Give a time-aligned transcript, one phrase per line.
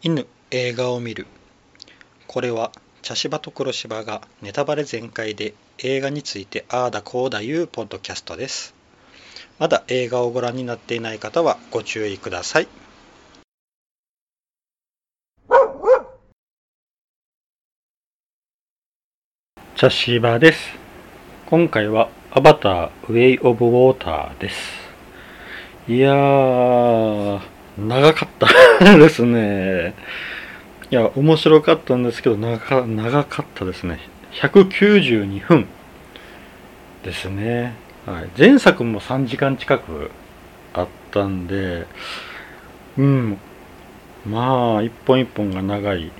[0.00, 1.26] 犬映画を見る。
[2.26, 2.70] これは
[3.02, 8.74] 茶芝と黒芝がネタバレ全開で映画についてああだこうだいうポッドキャストです。
[9.58, 12.68] まだ映画をご覧になっていない方はご注意ください。
[19.74, 20.60] 茶芝です。
[21.46, 24.56] 今回はアバターウェイオブウォーターです。
[25.88, 27.57] いやー。
[27.78, 28.48] 長かった。
[28.98, 29.94] ですね。
[30.90, 34.00] いや面白かったんですけど長長かったですね。
[34.32, 35.66] 192分
[37.04, 37.74] ですね、
[38.06, 40.10] はい、前作も3時間近く
[40.74, 41.86] あったんで
[42.96, 43.38] うん。
[44.26, 46.10] まあ一本一本が長い。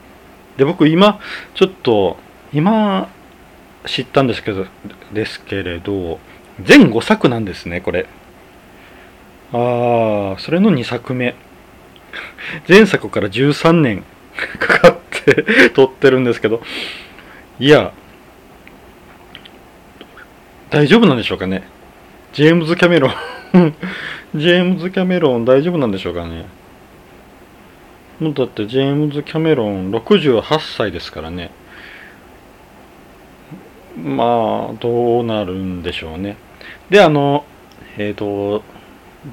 [0.57, 1.21] で僕今
[1.55, 2.17] ちょっと
[2.53, 3.09] 今
[3.87, 4.67] 知ったんですけど
[5.13, 6.19] ですけれど
[6.63, 8.07] 全5作なんですねこれ。
[9.53, 11.35] ああそれの2作目。
[12.69, 14.05] 前作から13年
[14.59, 16.63] かかって 撮ってるんですけど
[17.59, 17.93] いや
[20.71, 21.63] 大丈夫なんでしょうかね？
[22.33, 23.13] ジェームズ・キャメロン。
[24.35, 26.45] ジェームズ・キャメロン大丈夫なんでしょうかね？
[28.21, 30.43] もうだってジェームズ・キャメロン68
[30.77, 31.51] 歳ですからね。
[33.97, 36.37] まあどうなるんでしょうね。
[36.91, 37.45] であの
[37.97, 38.63] えっ、ー、と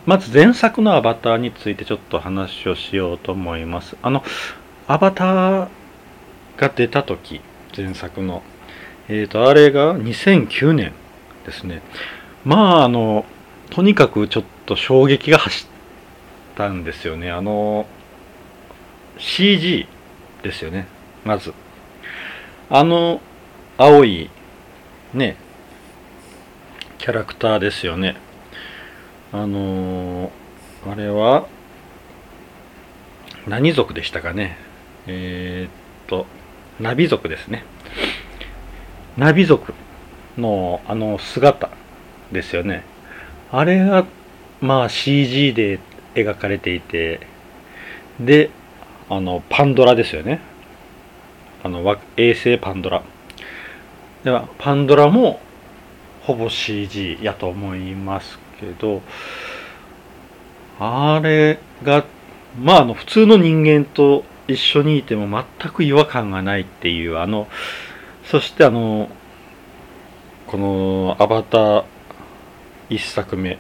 [0.06, 3.96] まず前作のアバターについてちょっと話をしようと思います。
[4.02, 4.24] あの、
[4.88, 5.68] アバター
[6.58, 7.42] が出た時、
[7.76, 8.44] 前作の。
[9.08, 10.94] えっ、ー、と、あれが2009年
[11.46, 11.82] ですね。
[12.44, 13.26] まあ、あの、
[13.70, 15.68] とにかくちょっと衝撃が走っ
[16.56, 17.32] たんですよね。
[17.32, 17.88] あの、
[19.18, 19.88] CG
[20.44, 20.88] ですよね。
[21.24, 21.54] まず。
[22.70, 23.22] あの、
[23.78, 24.30] 青い、
[25.14, 25.38] ね、
[26.98, 28.16] キャラクターですよね。
[29.36, 31.46] あのー、あれは
[33.46, 34.56] 何族でしたかね。
[35.08, 36.26] えー、っと
[36.80, 37.66] ナビ族ですね。
[39.18, 39.74] ナビ族
[40.38, 41.70] のあの姿
[42.32, 42.86] ですよね。
[43.52, 44.06] あれが
[44.62, 45.82] まあ CG で
[46.14, 47.20] 描かれていて
[48.22, 48.52] で
[49.10, 50.40] あのパンドラですよね。
[51.62, 51.82] あの
[52.16, 53.04] 衛星パンドラ。
[54.24, 55.42] ではパンドラも
[56.22, 59.02] ほぼ CG やと思いますけど
[60.80, 62.06] あれが
[62.60, 67.48] まああの普通の人間と一緒にいても全く違和感がないっていうあの
[68.26, 69.10] そしてあの
[70.48, 71.84] この「アバター」
[72.90, 73.58] 1作目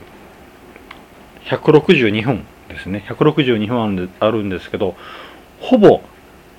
[1.46, 3.04] 162本ですね。
[3.08, 4.96] 162本あるんですけど
[5.60, 6.02] ほぼ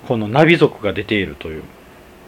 [0.06, 1.62] このナビ族が出ているという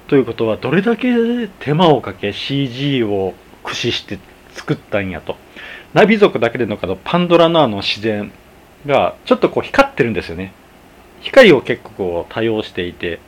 [0.09, 4.19] ということはどれだけ手間をかけ CG を駆使して
[4.53, 5.37] 作ったんやと。
[5.95, 8.33] ナビ族だけでのかのパンドラのあの自然
[8.87, 10.53] がちょっとこう光ってるんですよね。
[11.21, 13.21] 光を結構こう多用していて。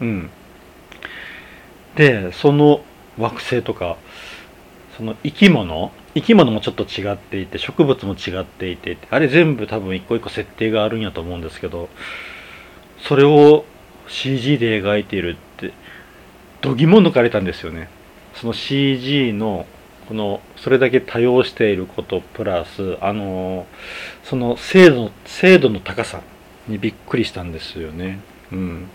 [0.00, 0.30] うん。
[1.96, 2.82] でその
[3.18, 3.96] 惑星とか
[4.96, 11.88] その生き物生き物もちょっと違っていて植物も違っていてあれ全部多分一個一個設定があるんやと思うんですけど
[13.00, 13.64] それを
[14.06, 15.72] CG で描いているって
[16.60, 17.88] 度肝抜かれたんですよね。
[18.34, 19.66] その CG の
[20.08, 23.66] このそれだけ多用していることプラスあの
[24.24, 26.22] その精度精度の高さ
[26.66, 28.20] にびっくりしたんですよね。
[28.50, 28.88] うん、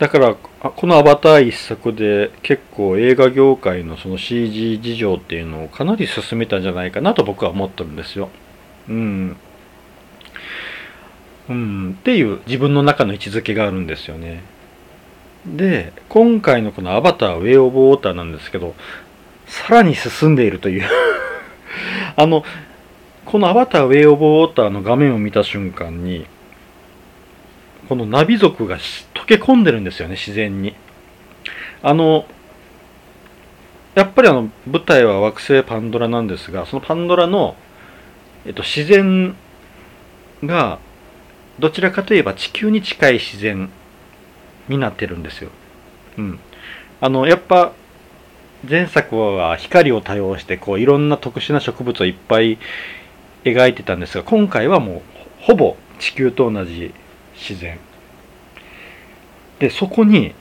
[0.00, 8.28] だからこの「アバター」一作で結構映画業界のその CG 事情っていうのをかなり進めたんじゃないかなと僕は思ってるんですよ。
[8.88, 9.36] うん。
[11.48, 14.42] うん、っていう自分の中の位置づけがあるんですよね。
[15.46, 18.74] で今回のこの「アバター・ウェイ・オブ・ウォーター」なんですけど
[19.50, 20.88] さらに進んでいるという
[22.16, 22.44] あの、
[23.26, 26.26] このアバターウェイオブウォーターの画面を見た瞬間に、
[27.88, 30.74] このナビ族が溶け込んでるんですよね、自然に。
[31.82, 32.26] あの、
[33.96, 37.56] やっぱりあの、舞台は惑星パンドラなんですが、そのパンドラの、
[38.46, 39.34] えっと、自然
[40.44, 40.78] が、
[41.58, 43.68] どちらかといえば地球に近い自然
[44.68, 45.50] になってるんですよ。
[46.18, 46.38] うん。
[47.00, 47.72] あの、やっぱ、
[48.68, 52.58] 前作は光を多用してこういろんな特殊な植物をいっぱい
[53.44, 55.02] 描いてたんですが今回はもう
[55.40, 56.92] ほぼ地球と同じ
[57.34, 57.78] 自然。
[59.58, 60.34] でそこに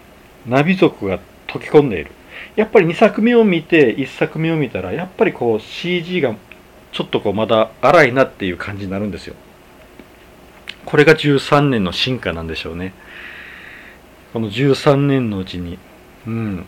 [0.46, 2.12] ナビ族が溶け込んでいる。
[2.56, 6.36] やっぱり2作目を見て1作目を見たらやっぱりこう CG が
[6.92, 9.36] ちょっとこうまだ荒いなっていう感じになるんですよ。
[10.86, 12.94] これが13年の進化なんでしょうね。
[14.34, 15.78] この13年のうちに。
[16.28, 16.66] うん。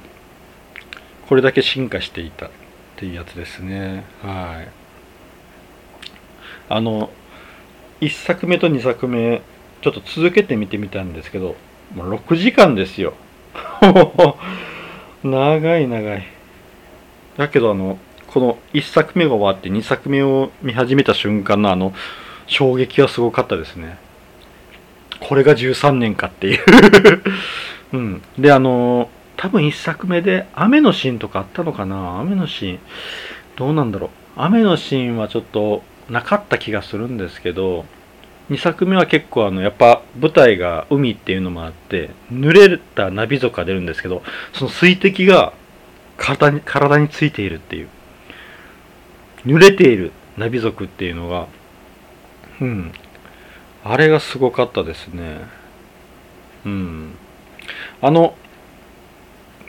[1.31, 2.49] これだけ進化していたっ
[2.97, 4.03] ていうやつですね。
[4.21, 4.67] はい。
[6.67, 7.09] あの
[8.01, 9.41] 1作目と2作目
[9.81, 11.55] ちょっと続けて見てみたんですけど
[11.95, 13.13] もう6時間ですよ。
[15.23, 16.27] 長い長い。
[17.37, 17.97] だけどあの
[18.27, 21.93] この1作目が終わって2作目を見始めた瞬間のあの
[22.47, 23.97] 衝撃はすごかったですね。
[25.21, 26.59] これが13年かっていう。
[27.95, 28.21] うん。
[28.37, 29.09] であの
[29.41, 32.19] 多分1作目で雨のシーンとかあったのかな？
[32.19, 32.79] 雨のシーン。
[33.55, 34.09] どうなんだろう？
[34.35, 37.85] 雨のシーンはちょっとなかった気がするんですけど
[38.51, 44.21] 2作目は結構あのやっぱ舞台が海っていうのもあって濡れたナビ族が出るんですけど
[44.53, 45.53] その水滴が
[46.17, 47.89] 体に体についているっていう。
[49.47, 51.47] 濡れているナビ族っていうのが
[52.61, 52.91] うん。
[53.83, 55.39] あれがすごかったですね。
[56.63, 57.15] うん。
[58.03, 58.35] あの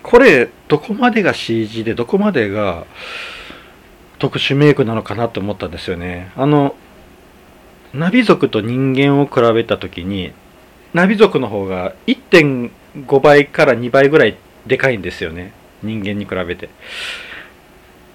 [0.02, 2.86] これどこまでが CG でどこまでが
[4.18, 6.32] 特殊メイクなのかなと思ったんですよね。
[6.36, 6.74] あの
[7.94, 10.32] ナビ族と人間を比べた時に
[10.94, 15.52] ナビ族の方が1.5倍から2倍ぐらいでかいんですよね。
[15.82, 16.68] 人間に比べて。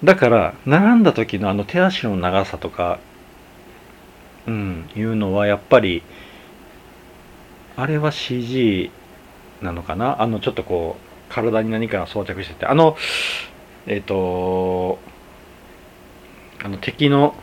[0.04, 3.00] だから並んだ時のあの手足の長さとか
[4.46, 6.02] うんいうのはやっぱり
[7.76, 8.90] あれは CG
[9.62, 10.22] なのかな。
[10.22, 12.96] あのちょっとこう体に何か装着しててあの
[13.86, 14.98] えっ、ー、と
[16.62, 17.34] あの敵の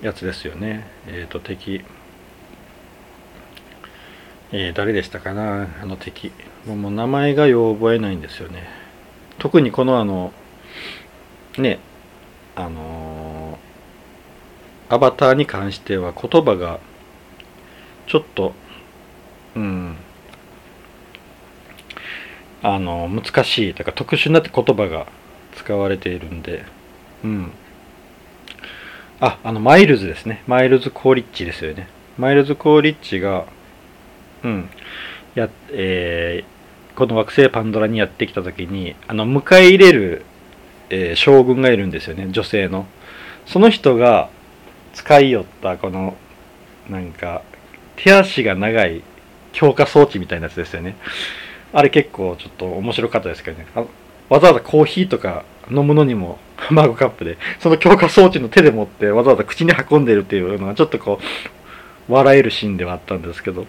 [0.00, 0.86] やつですよね。
[1.08, 1.82] えっ、ー、と、敵。
[4.52, 5.66] えー、誰でしたかな？
[5.82, 6.30] あの敵。
[6.66, 8.68] もう名前がよう覚えないんですよね。
[9.38, 10.32] 特にこのあの、
[11.58, 11.80] ね、
[12.54, 13.58] あの、
[14.88, 16.78] アバターに関しては言葉が
[18.06, 18.52] ちょっと、
[19.56, 19.96] うん、
[22.64, 25.06] あの、難しいというか特殊な言葉が
[25.54, 26.64] 使われているんで、
[27.22, 27.52] うん。
[29.20, 30.42] あ、あの、マイルズですね。
[30.46, 31.88] マイルズ・コーリッチですよね。
[32.16, 33.44] マイルズ・コーリッチが、
[34.42, 34.70] うん、
[35.34, 40.24] や、えー、この惑星パンドラにやってきた時に、あの、迎え入れる、
[40.88, 42.86] えー、将軍がいるんですよね、女性の。
[43.44, 44.30] その人が
[44.94, 46.16] 使いよったこの、
[46.88, 47.42] なんか、
[47.96, 49.02] 手足が長い
[49.52, 50.96] 強化装置みたいなやつですよね。
[51.74, 53.66] あれ結構ちょっと面白かったですけどね。
[54.28, 56.38] わざわざコーヒーとか飲むのにも
[56.70, 61.18] マグカップで、その強化装置の手で持ってわざわざ口に運んでるっていうのがちょっとこ
[62.08, 63.66] う、笑えるシーンではあったんですけど、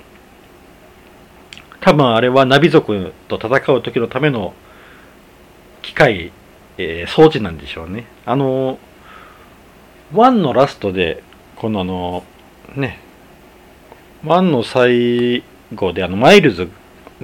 [1.81, 4.53] 多分あれはナビ族と戦う時のための
[5.81, 6.31] 機械、
[6.77, 8.05] えー、装置なんでしょうね。
[8.27, 8.77] あの、
[10.13, 11.23] 1のラストで、
[11.55, 12.23] このあの、
[12.75, 12.99] ね、
[14.23, 15.43] 1の最
[15.73, 16.69] 後であの、マイルズ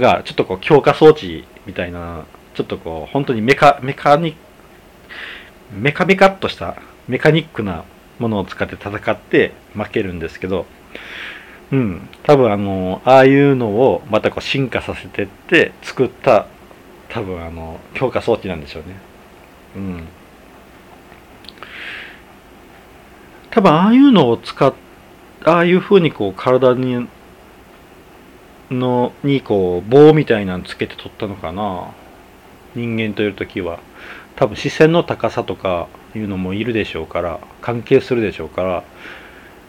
[0.02, 2.26] がちょっとこう強化装置みたいな、
[2.56, 4.36] ちょっとこう、本当にメカ、メカニ
[5.74, 6.76] メカメカっとした
[7.08, 7.86] メカニックな
[8.20, 10.66] ものを使って戦って負けるんですけど、
[11.72, 16.48] うん、多分あの、ああいうのをまたこう進化させてって作った
[17.10, 18.96] 多分あの、強化装置なんでしょうね。
[19.76, 20.08] うん。
[23.50, 24.74] 多分ああいうのを使っ、
[25.46, 27.08] ああいう風にこう体に、
[28.72, 31.92] の、にこう棒みたいなのつけて取ったのかな。
[32.74, 33.80] 人間といるときは。
[34.36, 38.84] 多分視線の高さとかいうのもいるでしょうから関係するでしょうから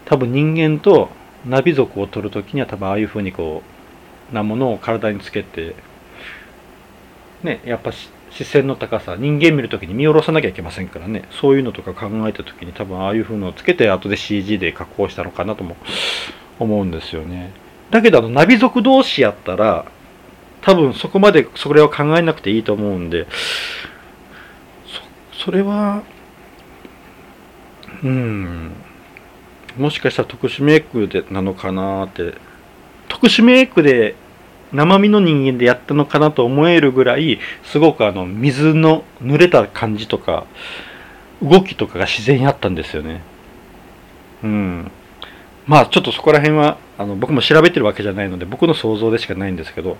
[0.04, 1.10] 多分人間と
[1.46, 3.62] ナビ族を取る時には多分ああいうふうにこ
[4.30, 5.74] うなものを体につけて
[7.42, 7.92] ねやっぱ
[8.30, 15.76] 視線の高さ人間見る時に見下ろさなきゃいけませんからねそういうのとか考えた時に多分ああいうふうのをつけて後で CG で加工したのかなとも
[16.58, 17.52] 思うんですよね
[17.92, 19.84] だけどあのナビ族同士やったら
[20.62, 23.26] 多分そこまでそれを考えなくていいと思うんで
[25.44, 26.02] それは
[28.02, 28.72] うん
[29.76, 32.34] もしかしたら特殊メイクでなのかなって
[33.08, 34.14] 特殊メイクで
[34.72, 40.46] 生身の人間でやったのかなと思えるぐらいすごくあの水の濡れた感じとか
[41.42, 43.20] 動きとかが自然にあったんですよね。
[44.42, 44.90] うん。
[45.66, 49.96] まあちょっとそこら辺はあの僕も調べてるわけじゃないので僕の想像でしかないんですけど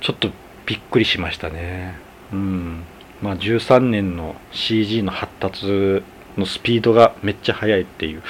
[0.00, 0.30] ちょっと
[0.64, 1.98] びっくりしましたね
[2.32, 2.84] うん
[3.22, 6.02] まあ、13年の CG の発達
[6.36, 8.22] のスピードがめっちゃ速いっていう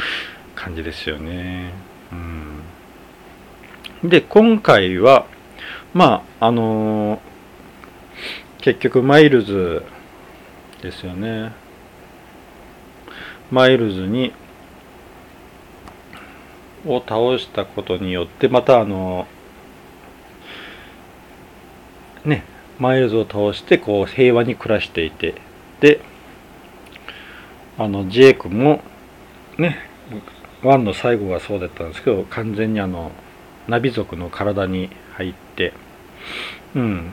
[0.54, 1.72] 感じですよね。
[4.02, 5.26] うん、で今回は
[5.92, 7.20] まああのー、
[8.60, 9.82] 結局マイルズ
[10.82, 11.52] ですよね。
[13.50, 14.32] マイルズに
[16.86, 19.26] を倒したことによってまたあの
[22.24, 22.44] ね
[22.78, 25.34] マイルズを倒してこう平和に暮らしていて
[25.80, 26.00] で
[27.78, 28.82] あのジェイクも
[29.58, 29.78] ね
[30.62, 33.12] ワンの最後がそうだったんですけど完全にあの
[33.68, 35.72] ナビ族の体に入って
[36.74, 37.12] うん。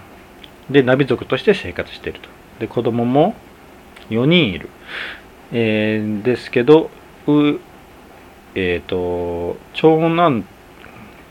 [0.69, 2.29] でナビ族として生活していると。
[2.59, 3.35] で子供も
[4.09, 4.69] 4人いる、
[5.51, 6.89] えー、ですけど
[7.27, 7.59] う
[8.55, 10.45] えっ、ー、と長男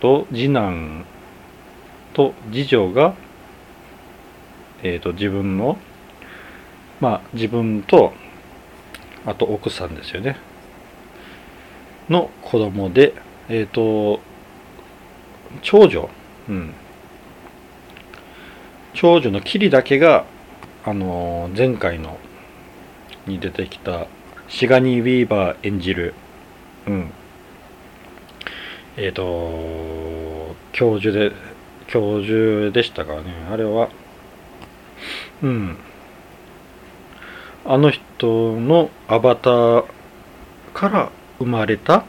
[0.00, 1.04] と次男
[2.14, 3.14] と次女が、
[4.82, 5.78] えーと、自分の
[7.00, 8.12] まあ自分と
[9.24, 10.36] あと奥さんですよね。
[12.08, 13.14] の子供で
[13.48, 14.20] えっ、ー、と
[15.62, 16.08] 長女。
[16.48, 16.74] うん。
[18.94, 20.26] 長女のキリだけが
[20.84, 22.18] あの前回の
[23.26, 24.06] に出てきた
[24.48, 26.14] シガニー・ウィーバー演じる
[26.86, 27.10] うん。
[28.96, 31.32] えっ、ー、と教授で
[31.86, 33.30] 教授でしたからね。
[33.50, 33.88] あれは
[35.42, 35.76] うん。
[37.64, 39.84] あの人のアバター
[40.74, 42.04] から生まれた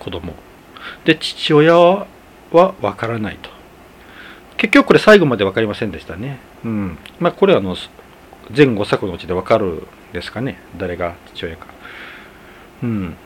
[0.00, 0.34] 子供。
[1.04, 2.06] で父親は
[2.52, 3.50] わからないと。
[4.56, 6.38] 結局これ最後まで分かりませんでしたね。
[6.64, 6.98] うん。
[7.20, 7.76] まあこれはあの
[8.54, 10.58] 前後作のうちで分かるですかね。
[10.78, 11.66] 誰が父親か。
[12.82, 13.16] うん。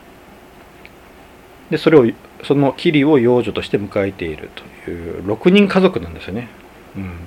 [1.71, 2.05] でそれを
[2.43, 4.49] そのキリを養女として迎えている
[4.83, 6.49] という6人家族なんですよね。
[6.97, 7.19] うん、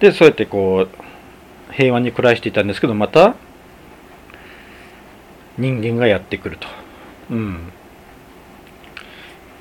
[0.00, 3.34] でそうやってこう平和に暮らしていたんですけどまた
[5.56, 6.68] 人間がやってくると、
[7.30, 7.72] うん、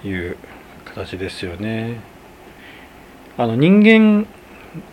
[0.04, 0.38] いう
[0.86, 2.02] 形ですよね。
[3.38, 4.28] あの人間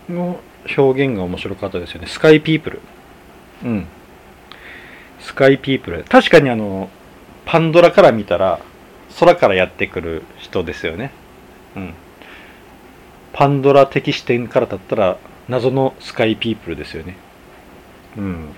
[0.08, 0.40] の
[0.76, 2.06] 表現が面白かったですよね。
[2.06, 2.80] スカイピープル。
[3.64, 3.86] うん。
[5.18, 6.04] スカイピープル。
[6.04, 6.90] 確かにあの、
[7.50, 8.60] パンドラから見たら
[9.18, 11.10] 空からやってくる人ですよね。
[11.74, 11.94] うん。
[13.32, 17.16] パンドラ的視点からだったら謎のスカイピープルですよね。
[18.16, 18.48] うん。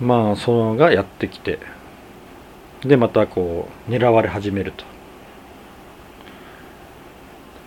[0.00, 1.58] まあ、そのがやってきて、
[2.82, 4.84] で、またこう、狙われ始めると。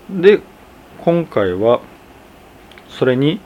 [0.10, 0.40] で、
[1.04, 1.82] 今回は、
[2.88, 3.42] それに、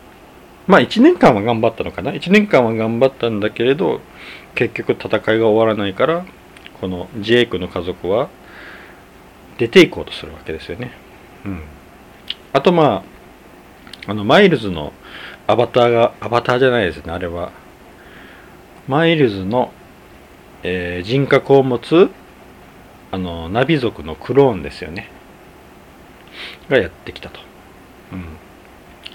[0.69, 2.11] まあ1年間は頑張ったのかな。
[2.11, 4.01] 1年間は頑張ったんだけれど、
[4.53, 6.25] 結局戦いが終わらないから
[6.79, 8.29] このジェイクの家族は
[9.57, 10.91] 出ていこうとするわけですよね。
[11.43, 11.63] うん、
[12.53, 13.03] あとま
[14.05, 14.93] ああのマイルズの
[15.47, 17.11] アバターがアバターじゃないですね。
[17.11, 17.51] あれは。
[18.87, 19.73] マイルズの、
[20.61, 22.11] えー、人格を持つ
[23.11, 25.09] あのナビ族のクローンですよね。
[26.69, 27.39] がやってきたと、
[28.13, 28.25] うん、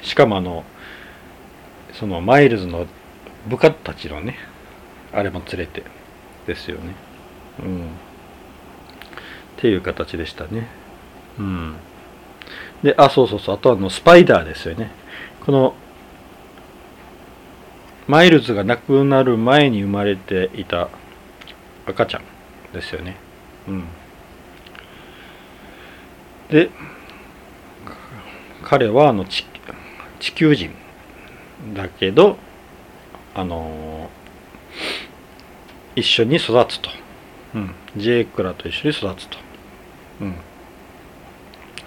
[0.03, 0.65] しかもあの
[1.95, 2.87] そのマイルズの
[3.49, 4.37] 部下たちのね
[5.13, 5.85] あれも連れて
[6.47, 6.95] ですよね。
[7.61, 7.87] うん。
[7.87, 7.89] っ
[9.57, 10.69] ていう形でしたね。
[11.39, 11.77] うん。
[12.83, 13.55] であそうそうそう。
[13.55, 14.91] あとはのスパイダーですよね。
[15.47, 15.75] この
[18.07, 20.91] マイルズが亡くなる前に生まれていた
[21.87, 22.23] 赤ちゃん
[22.73, 23.17] ですよね。
[23.69, 23.85] うん。
[26.51, 26.71] で
[28.63, 29.47] 彼はあの地
[30.35, 30.84] 球人。
[31.73, 32.37] だけど
[33.35, 34.11] あの
[35.97, 36.91] 一緒に育つと、
[37.55, 39.39] うん、ジェイクらと一緒に育つと、
[40.21, 40.37] うん、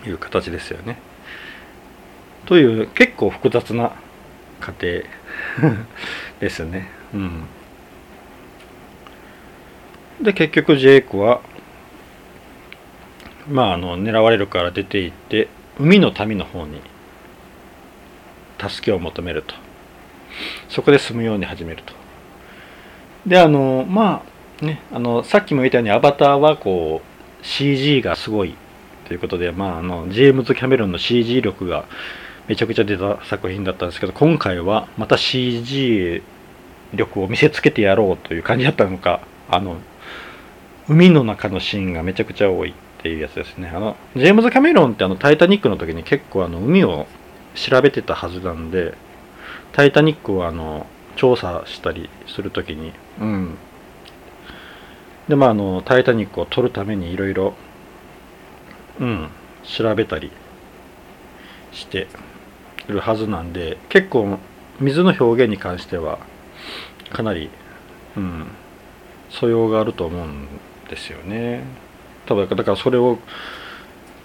[0.09, 0.97] いう形ですよね。
[2.45, 3.91] という結構複雑な
[4.61, 5.03] 家
[5.61, 5.75] 庭
[6.39, 6.89] ですね。
[7.13, 7.47] うん、
[10.21, 11.41] で結局ジェイクは
[13.49, 16.81] まああの狙われるから出て行って海の民の方に
[18.59, 19.66] 助けを求めると
[20.69, 21.93] そこで住むように始めると。
[23.25, 24.23] であのま
[24.61, 28.55] あねあのさっきも言ったようにアバターはこう CG がすごい
[29.07, 31.85] ということでまああのジェームズ・キャメロンの CG 力が
[32.47, 36.23] めちゃくちゃ出た作品だったんですけど今回はまた CG
[36.93, 39.77] 力を見せつけてやろうという感じだったのかあの
[40.87, 43.69] 海の中のシーンがめちゃくちゃ多いっていうやつですね。
[43.73, 47.07] あのジェームズ・キャメロンってあのタイタニックの時に結構あの海を
[47.55, 48.93] 調べてたはずなんで
[49.77, 53.57] タイタニックはあの調査したりするときに、うん。
[55.29, 57.53] で、まあ、あの、タイタニックを撮るためにいろいろ、
[58.99, 59.29] うん、
[59.63, 60.31] 調べたり
[61.73, 62.07] して
[62.87, 64.39] るはずなんで、結構、
[64.79, 66.17] 水の表現に関しては、
[67.11, 67.51] かなり、
[68.15, 68.47] うん、
[69.29, 70.47] 素養があると思うん
[70.89, 71.61] ですよね。
[72.25, 73.19] 多分、だからそれを、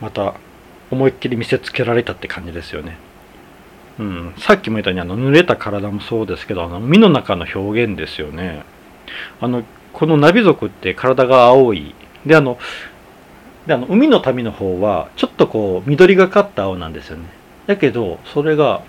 [0.00, 0.32] また、
[0.90, 3.12] 思いっきり見せつけられたって感じですよね。
[3.99, 8.64] うん、さっきも言ったようにあの濡れた体もそうですけどあの海の中の表現ですよね。
[9.40, 11.94] あのこのナビ族って体が青い。
[12.25, 12.58] であの
[13.66, 17.25] であの海の民の方はちょっとこう緑がかった青なんですよね。
[17.66, 18.82] だけどそれが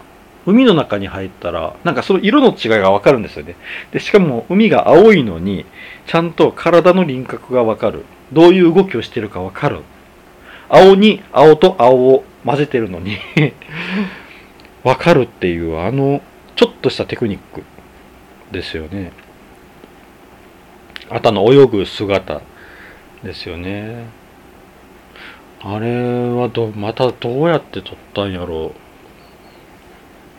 [0.45, 3.55] 海の中に入ったらなんかその色の違いがわかるんですよね。
[3.91, 5.65] でしかも海が青いのに
[6.07, 8.05] ちゃんと体の輪郭がわかる。
[8.31, 9.81] どういう動きをしてるかわかる。
[10.69, 13.17] 青に青と青を混ぜてるのに
[14.83, 16.21] わかるっていうあの
[16.55, 17.63] ちょっとしたテクニック
[18.51, 19.11] ですよね。
[21.09, 22.41] あとの泳ぐ姿
[23.23, 24.05] ですよね。
[25.61, 28.73] あれはどまたどうやって撮ったんやろ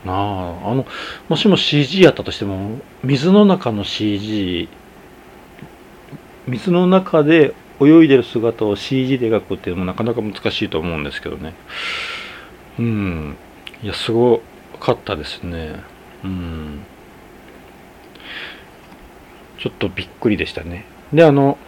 [0.05, 0.13] うな。
[0.15, 0.87] ああの
[1.29, 4.69] もしも CG やったとしても水の中の CG
[6.47, 11.55] 水の中で泳いでる姿を CG で描くっていうのもなかなか難しいと思うんですけどね。
[12.79, 13.37] うん。
[13.85, 14.41] いやすご
[14.81, 15.75] かったですね。
[16.25, 16.81] うん。
[19.59, 20.87] ちょっとびっくりでしたね。
[21.13, 21.59] であの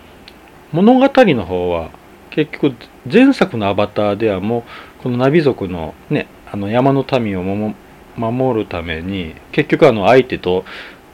[0.73, 1.91] 物語の方は
[2.31, 2.75] 結局
[3.13, 4.61] 前作のアバターではも
[5.01, 7.75] うこのナビ族のねあの山の民を
[8.17, 10.65] 守るために結局あの相手と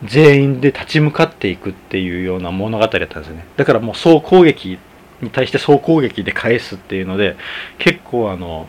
[0.04, 3.44] 全員で立ち向かっていくっていうような物語だったんですね。
[3.56, 4.78] だからもう総攻撃
[5.20, 7.34] に対して総攻撃で返すっていうので
[7.78, 8.68] 結構あの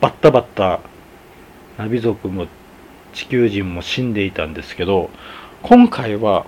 [0.00, 0.80] バッタバッタ
[1.80, 2.46] ナビ族も
[3.14, 5.08] 地球人も死んでいたんですけど
[5.62, 6.44] 今回は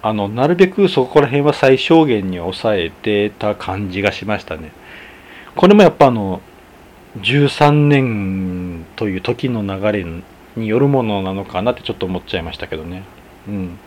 [0.00, 4.72] あのなるべくそこら辺は最小限に抑えてた感じがしましたね。
[5.54, 6.40] これもやっぱあの
[7.20, 10.06] 13年という時の流れ
[10.56, 13.04] によるものなのかなってちょっと思っちゃいましたけどね。
[13.46, 13.78] うん。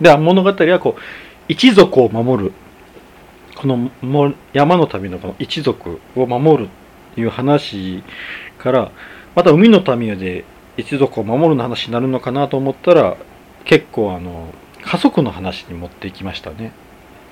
[0.00, 1.00] で物語はこう
[1.48, 2.52] 一族を守る。
[3.54, 3.90] この
[4.52, 6.68] 山の旅のこの一族を守る
[7.14, 8.02] という話
[8.58, 8.90] から
[9.34, 10.44] また海の民で
[10.76, 13.16] 一族を守るの話になるのかなと思ったら
[13.64, 16.72] 結構あの家族の話に持っていきましたね。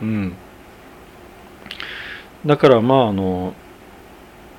[0.01, 0.35] うん。
[2.47, 3.55] だからまああの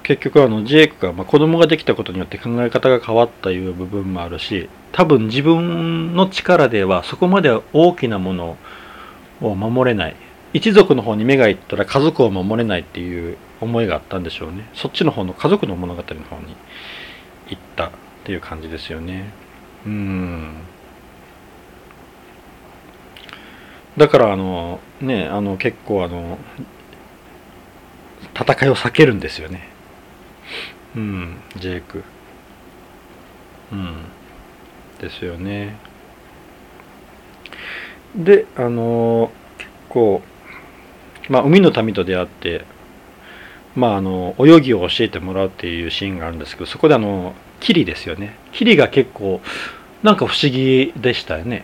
[0.04, 8.58] 結局あのジェイクが、まあ、子供ができたことによって考え方が変わったいう部分もあるし多分自分の力ではそこまで大きなもの
[9.42, 10.16] を守れない
[10.54, 16.56] 一族の方に目がいったら家族を守れないっていう思いがあったんでしょうねそっちの方の家族の物語の方に
[17.52, 17.92] 行ったっ
[18.24, 19.32] ていう感じですよね。
[19.86, 20.54] うん。
[23.98, 26.40] だからあのねあの結構あの
[28.34, 29.70] 戦いを避けるんですよね。
[30.96, 32.04] うんジェイク。
[33.72, 33.98] うん
[35.00, 35.76] ですよね。
[38.16, 40.22] であの結構
[41.30, 42.66] まあ海の民と出会って
[43.76, 48.38] まああの泳ぎを教えてもらうっていうシーンがあるんですけどそこであのキリですよね。
[48.52, 49.42] キリが結構
[50.04, 51.64] なんか不思議でしたよね。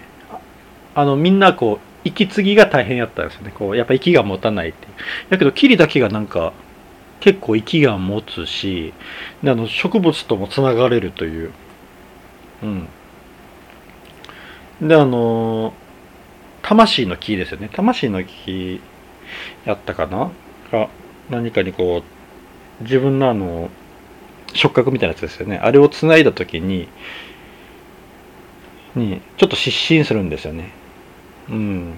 [0.95, 3.51] あのみんなこう息継ぎが大変やったんですよね。
[3.53, 4.87] こうやっぱ息が持たないって。
[5.29, 6.53] だけどキリだけがなんか
[7.19, 8.93] 結構息が持つし
[9.43, 11.51] であの植物ともつながれるという。
[12.63, 12.87] うん。
[14.87, 15.73] であの
[16.61, 17.69] 魂の木ですよね。
[17.73, 18.79] 魂の木
[19.65, 20.31] やったかな？
[20.71, 20.89] が
[21.29, 22.03] 何かにこ
[22.79, 23.69] う自分のあの
[24.53, 25.57] 触覚みたいなやつですよね。
[25.57, 26.87] あれをつないだ時に
[28.95, 30.71] にちょっと失神するんですよね。
[31.49, 31.93] うん。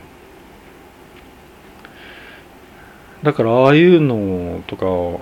[3.24, 5.22] だからああいうのとかを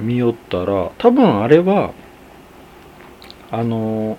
[0.00, 1.92] 見よったら多分あれは
[3.50, 4.18] あの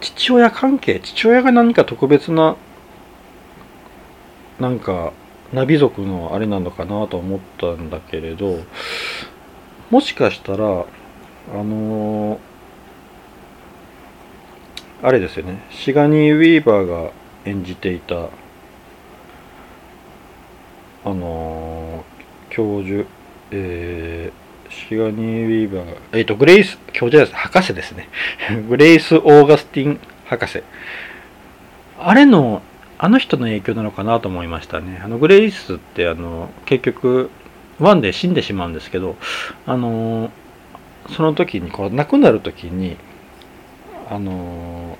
[0.00, 2.56] 父親関係父親が何か特別な
[4.60, 5.12] なんか
[5.52, 8.58] ナビ族のあれなのかなと思ったんだけれど
[9.90, 10.84] もしかしたら
[11.54, 12.40] あの
[15.02, 15.62] あれですよね。
[15.70, 17.10] シガニー・ウィーバーが
[17.44, 18.28] 演じていた
[21.04, 22.04] あの
[22.50, 23.06] 教授
[23.52, 27.36] えー、シガニー・ウィーバーえっ、ー、とグレイス教授です。
[27.36, 28.08] 博士ですね。
[28.68, 30.62] グレイス・オーガスティン博士。
[31.98, 32.62] あれの
[32.98, 35.00] あの人の影響なのかなと思いましたね。
[35.04, 37.30] あのグレイスってあの結局
[37.78, 39.16] ワンで死んでしまうんですけど
[39.66, 40.30] あの
[41.10, 42.96] その時にこう亡くなる時に
[44.08, 44.98] あの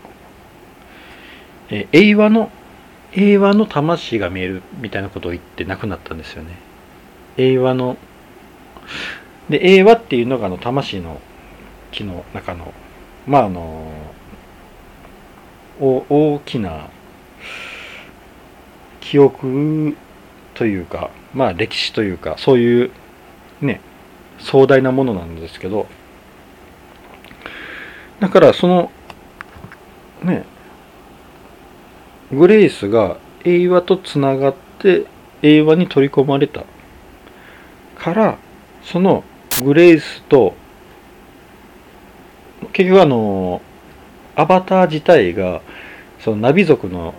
[1.71, 2.51] え英和の
[3.15, 6.57] 英和の魂が見えるみたいなことを言って亡くなったんですよね。
[7.39, 7.97] 英和の
[9.49, 11.21] で英和っていうのがあの魂の
[11.93, 12.75] 木の中の
[13.27, 13.91] まああの
[15.81, 16.91] 大きな
[19.11, 19.97] 記憶
[20.55, 22.91] というかまあ歴史というかそういう
[23.61, 23.81] ね
[24.39, 25.87] 壮大なものなんですけど
[28.19, 28.91] だからその
[30.25, 30.45] ね
[32.33, 35.07] グレイスが英和とつながって
[35.43, 36.65] 英和に取り込まれた。
[37.97, 38.39] から
[38.83, 39.25] その
[39.65, 40.55] グレイスと
[42.73, 43.63] 結局あの
[44.35, 45.63] アバター自体が
[46.21, 47.15] そのナビ族の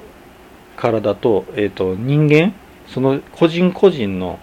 [0.77, 2.53] 体と,、えーと、人間
[2.87, 4.39] その個人個人の、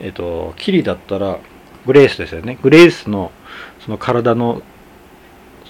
[0.00, 1.38] えーと、キリだったら
[1.84, 2.58] グレースですよね。
[2.62, 3.30] グレースの
[3.80, 4.62] その体の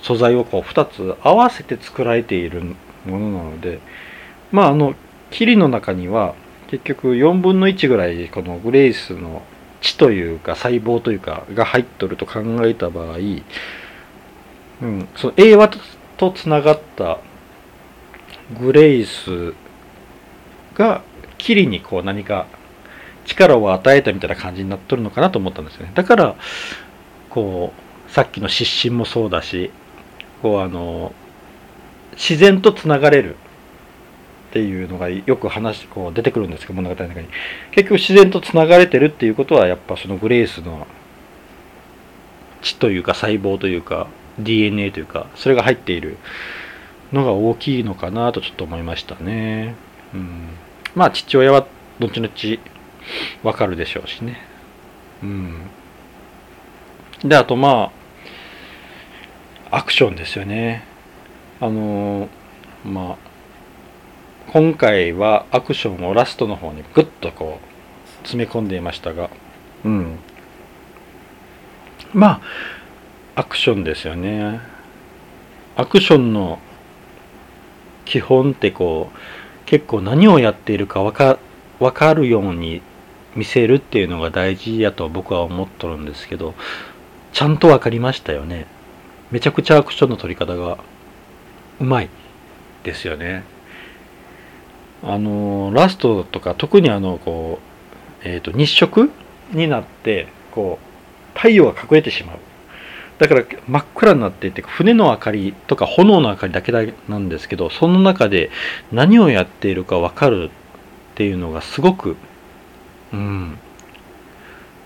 [0.03, 2.62] 素材をこう2つ合わせて作られている
[3.05, 3.81] ものなので
[4.53, 4.95] まああの
[5.31, 6.35] キリの中には
[6.69, 9.42] 結局4分の1ぐらいこのグレースの
[9.81, 13.19] 血というか細胞というかが入っとると考えた場合、
[14.83, 15.71] うん、その英和
[16.16, 17.19] とつながった
[18.61, 19.55] グレイス
[20.75, 21.03] が
[21.39, 22.47] キリにこう何か
[23.25, 25.93] 力を与えたみたいな感じになっとるのかなと思ったんですよね。
[25.95, 26.37] だから
[27.31, 27.73] こ
[28.09, 29.71] うさっきの失神もそうだし
[30.43, 31.13] こうあの
[32.13, 33.37] 自然とつながれる
[34.51, 37.29] っていうのがよく話こう出てくるんですけど物語の中に。
[37.73, 40.87] 結局自然とつながれてるっていうことはやっぱそのグレースの
[42.63, 44.07] 血というか細胞というか
[44.39, 46.17] DNA というかそれが入っている
[47.12, 49.75] のが大きいのかなとちょっと思いましたね。
[50.14, 50.49] うん、
[50.95, 51.66] まあ父親は
[52.01, 52.62] 後々
[53.42, 54.40] わかるでしょうしね。
[55.23, 55.61] うん。
[57.25, 57.90] で、あとま
[59.71, 60.85] あ、アクションですよね。
[61.61, 62.29] あの
[62.85, 63.16] まあ、
[64.53, 69.31] 今回はアクションをラストの方にグッとこう詰め込んでいましたが、
[69.85, 70.19] うん。
[72.12, 72.40] ま
[73.37, 74.61] あ、アクションですよね。
[75.77, 76.59] アクションの
[78.07, 79.19] 基本ってこう
[79.66, 81.38] 結構何をやっているか分か
[81.79, 82.81] 分かるように
[83.35, 86.55] 見せるっていうのが大事やと僕は思っとるんですけど
[87.33, 88.66] ちゃんと分かりましたよね。
[89.31, 90.79] めちゃくちゃアクションの取り方が
[91.81, 92.09] うまい
[92.85, 93.45] ですよね。
[95.03, 97.59] あのラストとか特にあのこ
[98.25, 99.11] う、えーと日食
[99.53, 102.38] になってこう太陽が隠れてしまう。
[103.19, 106.73] だから真っ暗になっていて船の明かりとか炎の明かりだけ
[107.09, 108.51] なんですけどその中で
[108.93, 110.51] 何をやっているか分かる
[111.13, 112.17] っていうのがすごく
[113.13, 113.59] うん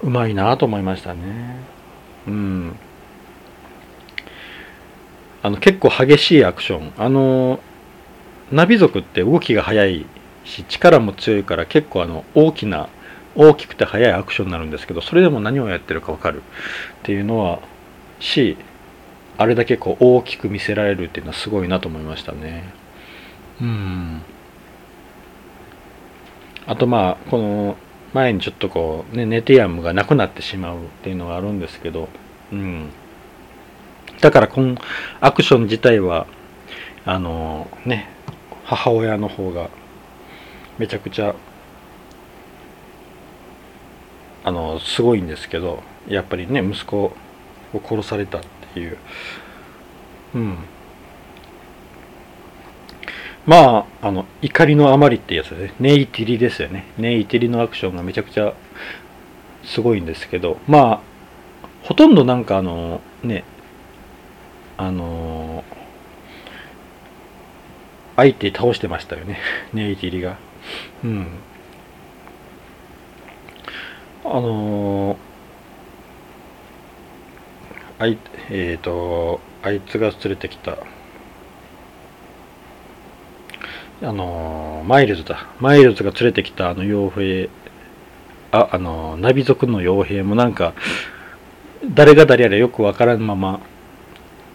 [0.02, 1.56] うまいなと思いましたね。
[2.26, 2.76] うん。
[5.42, 6.92] あの結構激しいアクション。
[6.96, 7.60] あの
[8.50, 10.06] ナビ族って動きが速い
[10.44, 12.88] し力も強いから結構あの大きな
[13.36, 16.42] 大きくて速いアクションになるんですけどそれでも何をやってるか分かるっ
[17.04, 17.60] ていうのは
[18.20, 18.56] し
[19.38, 22.72] あれだけこう大きく見せられるっていうのはすごいなと思いましたね。
[23.60, 24.22] うん。
[26.66, 27.76] あとまあこの
[28.12, 32.08] 前にちょっとこうねネティアムがなくなってしまうっていうのがあるんですけど
[32.52, 32.90] うん。
[34.20, 34.76] だからこの
[35.20, 36.26] アクション自体は
[37.06, 38.08] あのね
[38.64, 39.70] 母親の方が
[40.78, 41.34] めちゃくちゃ
[44.44, 47.12] あのすごいんですけどやっぱりね息子
[47.72, 48.40] を殺されたっ
[48.74, 48.98] ていう。
[50.34, 50.58] うん。
[53.46, 56.86] まああの怒りのあまりってやつでネイティリですよね。
[56.98, 58.54] ネイティリのアクションがめちゃくちゃ
[59.64, 60.58] すごいんですけど。
[60.68, 61.00] まあ
[61.82, 63.44] ほとんどなんかあのね
[64.76, 65.64] あの
[68.16, 69.38] 相手倒してましたよね。
[69.72, 70.36] ネイティリが。
[71.04, 71.26] うん。
[74.24, 75.29] あのー
[78.00, 80.78] あいえっ、ー、とあいつが連れてきた。
[84.02, 85.48] あのマイルズだ。
[85.60, 87.50] マイルズが連れてきたあの傭兵。
[88.52, 90.72] ああのナビ族の傭兵もなんか
[91.94, 93.60] 誰が誰やらよくわからんまま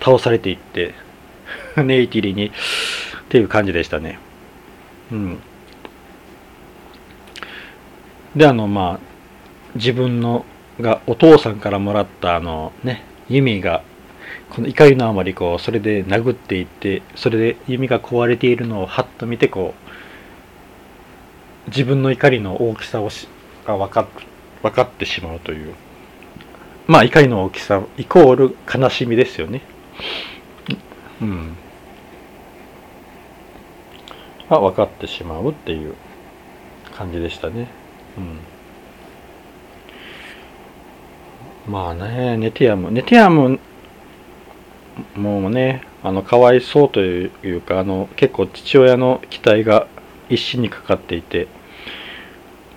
[0.02, 0.96] 倒されていって
[1.78, 2.52] ネイティリにっ
[3.30, 4.18] ていう感じでしたね。
[5.12, 5.40] うん。
[8.36, 9.00] であのまあ
[9.76, 10.46] 自分の
[10.82, 13.84] がお父さんからもらったあのね弓が
[14.50, 23.28] この怒りのあまりこうそれで殴っていってそれで弓が壊れているのをはっと見てこう自分の怒りの大きさをし
[23.66, 24.08] が分か
[24.62, 25.74] 分かってしまうという。
[26.88, 29.62] まあ怒りの大きさイコール悲しみですよね。
[31.22, 31.58] うん。
[34.50, 35.96] が分かってしまうっていう
[36.94, 37.68] 感じでしたね。
[38.18, 38.40] うん。
[41.68, 43.60] まあね、ネティアム、ネティアム
[45.16, 49.88] もうね、あの、かわいそうというか、あの、結構父親の期待が
[50.30, 51.48] 一心にかかっていて、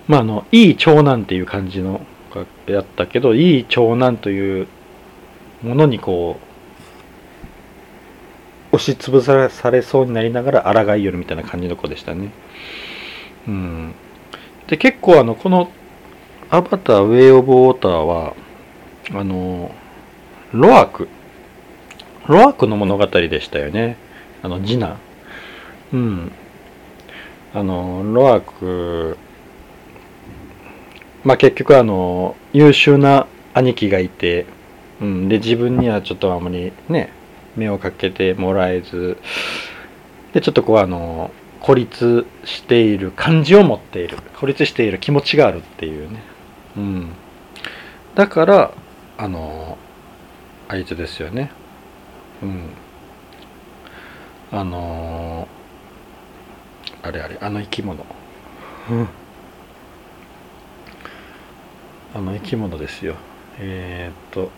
[0.07, 2.01] まあ、あの、いい長男っていう感じの、
[2.67, 4.67] やったけど、いい長男という
[5.63, 6.39] ものにこ
[8.71, 12.31] う、押しつぶされそうになりながら抗いよるみたいな感じの子でしたね。
[13.47, 13.93] うん。
[14.67, 15.71] で、結構あの、この
[16.49, 18.35] アバターウェイオブウォーターは、
[19.13, 19.71] あの
[20.53, 21.07] ロアク。
[22.27, 23.97] ロアクの物語でしたよね。
[24.43, 24.97] あの次男
[25.93, 26.31] うん。
[27.53, 29.17] あのロアク。
[31.23, 34.45] まあ結局あの優秀な兄貴がいて、
[35.01, 37.11] うん、で自分にはちょっとあまりね
[37.55, 39.17] 目をかけてもらえず。
[40.33, 44.17] でちょっとこうあの孤立している感じを持っている。
[44.39, 46.21] 孤立している気持ちがあるっていうね、
[46.77, 47.11] うん、
[48.15, 48.71] だから
[49.21, 49.77] あの
[50.69, 51.51] あいつですよね。
[52.41, 52.69] うん。
[54.49, 55.45] あの
[57.03, 58.05] あれあれあの生き物、
[58.89, 59.07] うん、
[62.15, 63.15] あの生き物ですよ。
[63.59, 64.49] えー、っと。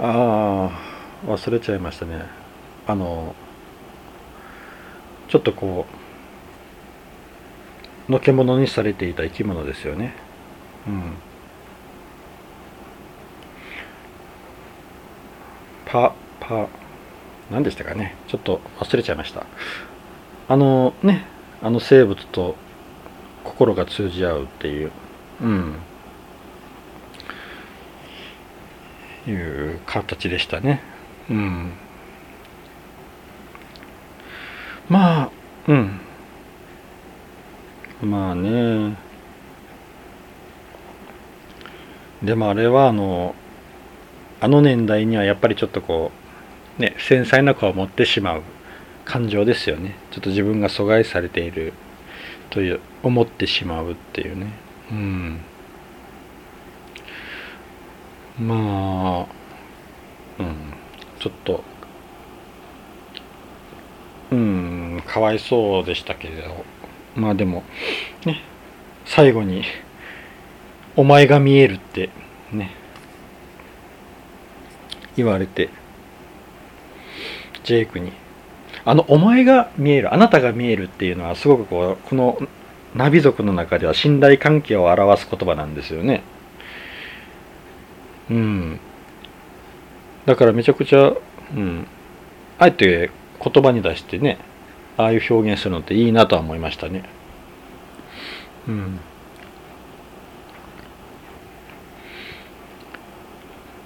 [0.00, 0.70] あ
[1.26, 2.26] あ忘れちゃいましたね。
[2.86, 3.34] あの
[5.28, 5.86] ちょっとこ
[8.08, 10.14] うのけものにされていた生き物ですよね
[10.86, 11.14] うん。
[15.86, 16.68] パパ
[17.50, 18.14] 何でしたかね。
[18.28, 19.46] ちょっと忘れちゃいました。
[20.48, 21.26] あのね
[21.62, 22.56] あの生物と
[23.44, 24.92] 心が通じ合うっていう。
[25.42, 25.74] うん。
[29.26, 30.80] いう形でしたね。
[31.30, 31.72] うん。
[34.88, 35.30] まあ
[35.68, 36.00] うん。
[38.02, 38.50] まあね。
[42.22, 43.34] でもあれはあの
[44.40, 46.10] あの年代にはやっぱりちょっとこ
[46.78, 48.42] うね繊細な子を持ってしまう
[49.04, 49.96] 感情ですよね。
[50.12, 51.72] ちょっと自分が阻害されている
[52.50, 54.52] という思ってしまうっていうね。
[54.90, 55.40] うん。
[58.38, 59.26] まあ
[60.38, 60.56] うん。
[61.18, 61.64] ちょっと
[64.30, 66.64] うんかわいそうでしたけれど。
[67.14, 67.62] まあでも
[68.24, 68.40] ね
[69.04, 69.64] 最後に
[70.96, 72.10] 「お前が見える」って。
[72.52, 72.70] ね。
[75.16, 75.68] 言われて。
[77.64, 78.12] ジェイクに。
[78.84, 82.38] あの「お前が見える」「あなたが見える」っていうのはすごくこうこの
[82.94, 86.22] ナビ族の中では信頼関係を表す言葉なんですよね。
[88.30, 88.80] うん。
[90.26, 91.12] だからめちゃくちゃ
[91.54, 91.86] うん。
[92.58, 93.10] あえて
[93.42, 94.38] 言葉に出してね
[94.96, 97.02] ああいう表現するのっていいなとは思いましたね。
[98.68, 99.00] うん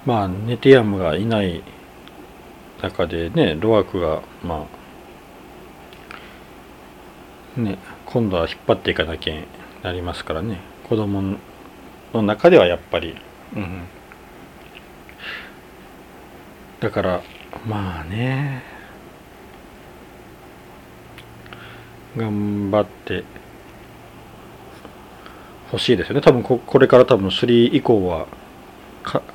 [0.07, 1.61] まあネティアムがいない
[2.81, 4.65] 中でねロアクがま
[7.57, 9.33] あね今度は引っ張っていかなきゃ
[9.83, 10.61] なりますからね。
[10.87, 11.37] 子供
[12.13, 13.17] の中ではやっぱり。
[13.53, 13.81] うん
[16.79, 17.21] だから
[17.67, 18.63] まあね。
[22.15, 23.25] 頑張って
[25.69, 26.21] ほしいですよね。
[26.21, 28.27] 多分ここれから多分3以降は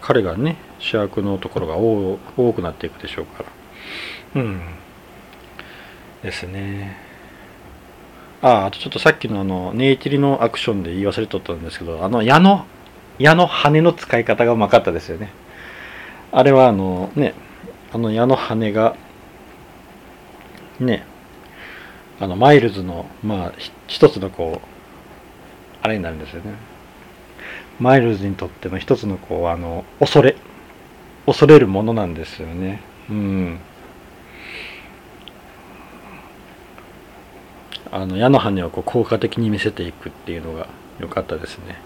[0.00, 3.44] 彼がね主役のところが多多くなっていくでしょうか
[4.34, 4.42] ら。
[4.42, 4.60] うん。
[6.22, 6.96] ですね。
[8.42, 12.66] ああとちょっとさっきのあのネイティリのアクションで言い忘れとったんですけどあの矢の
[13.18, 15.30] 矢の羽の使い方がうまかったですよね。
[16.32, 17.34] あれはあのね
[17.92, 18.96] あの矢の羽が
[20.80, 21.06] ね
[22.20, 23.52] あのマイルズのまあ
[23.86, 24.66] 一つのこう
[25.82, 26.71] あれになるんですよね。
[27.82, 30.36] マイルズにとっての一つのこうあの恐れ
[31.26, 32.80] 恐れるものなんですよね。
[33.10, 33.58] うん。
[37.90, 40.68] あの矢の羽をこう効果的に見せていくっていうのが
[41.00, 41.76] 良かったですね。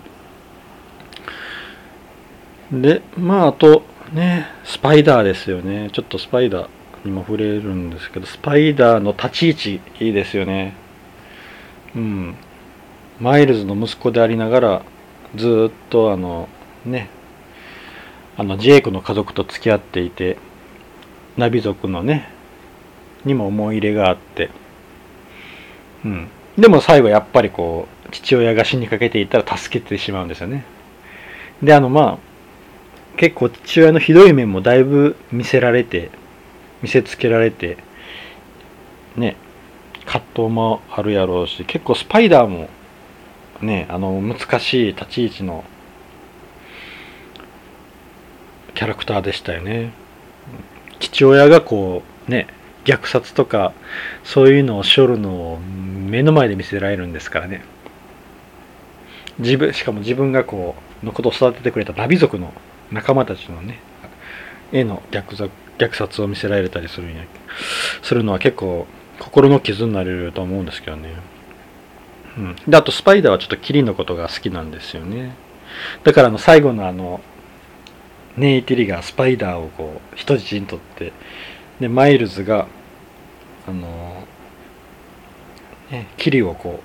[2.70, 3.82] でまああと
[4.12, 5.88] ねスパイダーですよね。
[5.94, 6.68] ちょっとスパイダー
[7.06, 10.74] にも触れるんですけどスパイダーの立ち位置いいですよね。
[11.94, 12.34] うん。
[13.18, 14.82] マイルズの息子でありながら
[15.34, 16.48] ずっとあの
[16.84, 17.08] ね
[18.36, 20.38] あのジェイクの家族と付き合っていて
[21.36, 22.28] ナビ族のね
[23.24, 24.50] にも思い入れがあって
[26.04, 26.28] うん。
[26.56, 30.64] でも最後やっぱりこう父親が死にかけていたら助けてしまうんですよね。
[31.62, 32.18] であのまあ
[33.16, 36.10] 結構父親のひどい面もだいぶ見せられて
[36.82, 37.78] 見せつけられて
[39.16, 39.36] ね
[40.04, 42.68] 葛藤もあるやろうし結構スパイダーも
[43.62, 45.64] ねあの難しい立ち位置の
[48.74, 49.92] キャラクターでしたよね。
[50.98, 52.46] 父親がこうね
[52.84, 53.72] 虐殺とか
[54.22, 57.64] そういうのをしょるのを目の前で見せられるんですからね。
[59.38, 62.52] 自分しかも自分がこうのことを育ててくれたナビ族の
[62.90, 63.78] 仲間たちのね
[64.72, 67.24] 絵の虐虐殺を見せられたりするんや
[68.02, 68.86] するのは結構
[69.18, 71.14] 心の傷になれると思うんですけどね。
[72.36, 75.34] うん、であとスパイダーはちょっとキリンのことが好きなんですよね。
[76.04, 77.20] だからあの最後のあの
[78.36, 81.12] ネイティリがスパイダーをこう人質にとって
[81.80, 82.68] でマイルズが
[83.66, 84.24] あの
[85.90, 86.80] ねキリをこ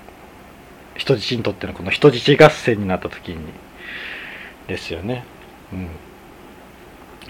[0.96, 3.38] う人質にとってのこの人質合戦になった時に
[4.68, 5.24] ですよね。
[5.72, 5.88] うん。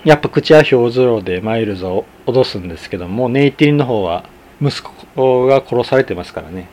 [0.04, 4.24] やっぱ口は表情でマイルズを脅すんですけどもネイティリの方は
[4.60, 4.82] 息
[5.14, 6.68] 子が殺されてますからね。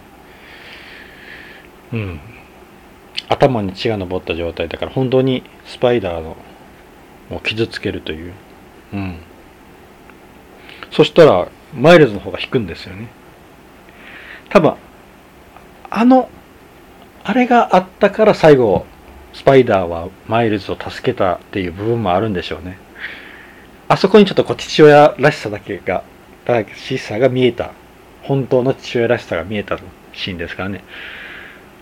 [1.93, 2.19] うん。
[3.27, 6.37] 頭に血が上った状態だから本当にスパイダーの
[7.31, 8.33] を傷つけるという。
[8.93, 9.17] うん。
[10.91, 13.07] そしたらマイルズの方が引くんですよね。
[14.49, 14.73] 多分
[15.89, 16.29] あの
[17.23, 18.85] あれがあったから最後
[19.33, 22.79] スパイダーはマイルズを助けたっていう部分もあるんでしょうね。
[23.87, 26.03] あそこにちょっとこう父親らしさだけが
[26.45, 27.71] らしさが見えた。
[28.23, 29.79] 本当の父親らしさが見えた
[30.13, 30.83] シーンですからね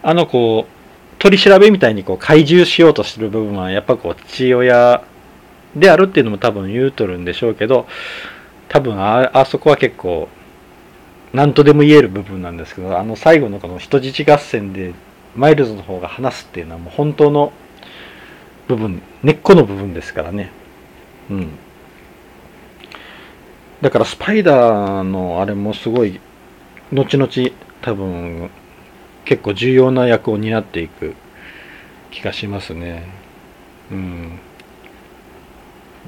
[0.04, 0.78] あのこう
[1.20, 5.04] 取り調べみたいにこう怪獣しようとしてる部分はやっぱこう父親
[5.76, 7.88] であるっていうのも多分言うとるんでしょうけど
[8.70, 10.30] 多分ああそこは結構
[11.34, 14.94] 何とでも言える部分なんですけどあの最後のこの人質合戦で
[15.36, 17.52] マイルズの方が話すっていうのはもう本当の
[18.68, 20.52] 部分根っこの部分ですからね。
[21.30, 21.50] うん。
[23.82, 26.20] だからスパイダーのあれもすごい
[26.92, 28.50] 後々多分
[29.28, 31.14] 結構重要な役を担っていく
[32.12, 33.04] 気がしますね。
[33.92, 34.40] うん。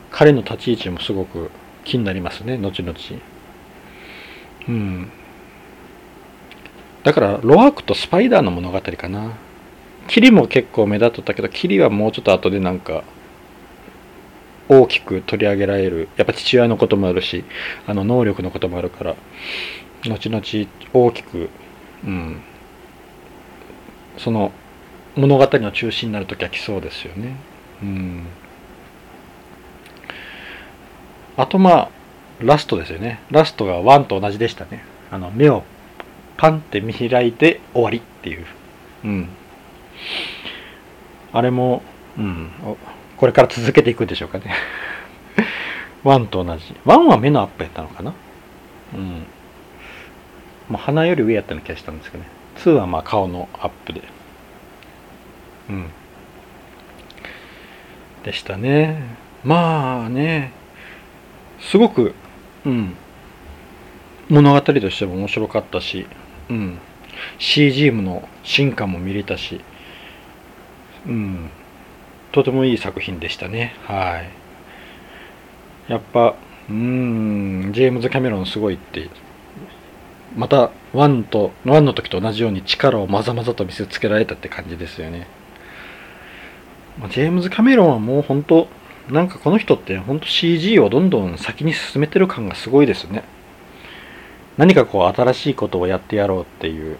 [0.09, 1.51] 彼の立ち位置もすごく
[1.83, 2.97] 気になりますね後々。
[4.69, 5.11] うん。
[7.03, 9.33] だからロアークとスパイダーの物語かな。
[10.07, 13.03] キリも結構目立っとったけどキリはもうちょっと後でなんか
[14.69, 16.07] 大きく取り上げられる。
[16.15, 17.43] やっぱ父親のこともあるし
[17.85, 19.15] あの能力のこともあるから
[20.07, 20.41] 後々
[20.93, 21.49] 大きく、
[22.05, 22.41] うん、
[24.19, 24.51] その
[25.15, 27.35] 物語の中心になる時は来そうですよね。
[27.81, 28.27] うん。
[31.37, 31.89] あとまあ
[32.41, 33.21] ラストですよね。
[33.31, 34.83] ラストが1と同じでしたね。
[35.09, 35.63] あの目を
[36.37, 38.45] パンって見開いて終わりっていう。
[39.05, 39.29] うん。
[41.31, 41.81] あれも
[42.17, 42.49] うん。
[43.17, 44.53] これから続けていくんでしょうかね。
[46.03, 46.75] 1と同じ。
[46.85, 48.13] 1は目のアップやったのかな。
[48.93, 49.25] うん。
[50.69, 52.38] もう鼻より上やったような気がしたんですけどね。
[52.59, 54.01] 2はまあ顔のアップで。
[55.69, 55.89] うん。
[58.23, 59.01] でしたね。
[59.43, 60.51] まあね
[61.59, 62.13] すごく、
[62.65, 62.95] うん、
[64.29, 66.07] 物語としても面白かったし、
[66.49, 66.79] うん、
[67.37, 69.61] CG の進化も見れたし、
[71.05, 71.49] うん、
[72.31, 73.75] とてもいい作品でしたね。
[73.85, 74.21] は
[75.87, 75.91] い。
[75.91, 76.35] やっぱ、
[76.69, 79.09] うん、ジェームズ・キャメロンすごいって、
[80.35, 85.27] また、ワンと、ワンの時と同じように力をまざまざと見せつけられたって感じですよね。
[86.99, 88.67] まジェームズ・キャメロンはもう本当、
[89.09, 93.23] なんかこの人って本当 CG をどんどん先に進めてる感がすごいですね。
[94.57, 96.97] 何かこう新しいことをやってやろうっていう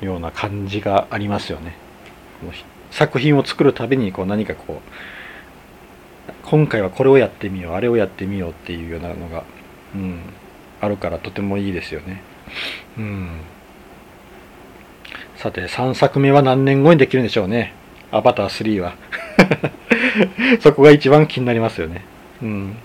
[0.00, 1.76] ような感じがありますよね。
[2.90, 4.80] 作品を作るたびにこう何かこ
[6.28, 9.44] う今回はこれをやってみようあれをやってみようっていうようなのが、
[9.94, 10.20] うん、
[10.80, 12.22] あるからとてもいいですよね。
[12.98, 13.40] うん、
[15.36, 17.74] さて3作目は何年後にできるんでしょうね。
[18.10, 18.94] アバター3は。
[20.60, 22.04] そこが一番気になりますよね。
[22.42, 22.76] うん。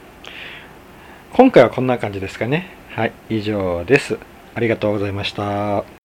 [1.34, 2.68] 今回はこんな感じですかね。
[2.96, 4.18] はい、以上です。
[4.56, 5.99] ありがとうございました。